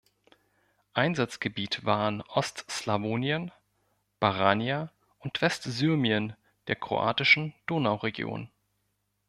Einsatzgebiet 0.93 1.85
waren 1.85 2.23
Ost-Slawonien, 2.23 3.51
Baranya 4.19 4.91
and 5.19 5.39
West-Syrmien 5.39 6.35
der 6.65 6.75
kroatischen 6.77 7.53
Donau-Region. 7.67 8.49